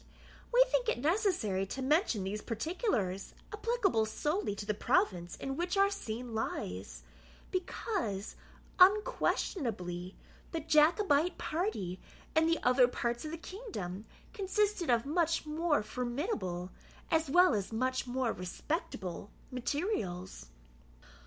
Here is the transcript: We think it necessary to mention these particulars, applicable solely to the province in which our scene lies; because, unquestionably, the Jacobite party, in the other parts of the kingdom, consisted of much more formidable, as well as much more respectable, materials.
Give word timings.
We 0.51 0.65
think 0.67 0.89
it 0.89 0.97
necessary 0.97 1.67
to 1.67 1.81
mention 1.83 2.23
these 2.23 2.41
particulars, 2.41 3.35
applicable 3.53 4.07
solely 4.07 4.55
to 4.55 4.65
the 4.65 4.73
province 4.73 5.35
in 5.35 5.55
which 5.55 5.77
our 5.77 5.91
scene 5.91 6.33
lies; 6.33 7.03
because, 7.51 8.35
unquestionably, 8.79 10.15
the 10.53 10.59
Jacobite 10.59 11.37
party, 11.37 11.99
in 12.35 12.47
the 12.47 12.57
other 12.63 12.87
parts 12.87 13.25
of 13.25 13.29
the 13.29 13.37
kingdom, 13.37 14.05
consisted 14.33 14.89
of 14.89 15.05
much 15.05 15.45
more 15.45 15.83
formidable, 15.83 16.71
as 17.11 17.29
well 17.29 17.53
as 17.53 17.71
much 17.71 18.07
more 18.07 18.33
respectable, 18.33 19.29
materials. 19.51 20.47